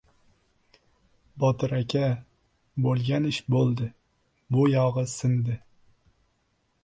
—Botir 1.43 1.73
aka, 1.79 2.07
bo‘lgan 2.87 3.29
ish 3.33 3.39
bo‘ldi, 3.55 3.89
buyog‘i 4.57 5.03
sindi. 5.15 5.59